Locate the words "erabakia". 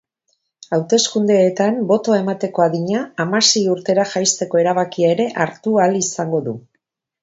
4.67-5.17